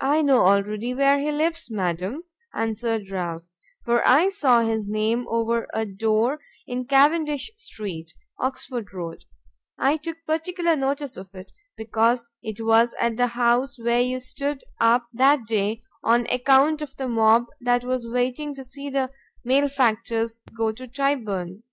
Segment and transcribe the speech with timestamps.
[0.00, 2.22] "I know already where he lives, madam,"
[2.54, 3.42] answered Ralph,
[3.84, 9.24] "for I saw his name over a door in Cavendish street, Oxford road;
[9.76, 14.62] I took particular notice of it, because it was at the house where you stood
[14.80, 19.10] up that day on account of the mob that was waiting to see the
[19.44, 21.64] malefactors go to Tyburn."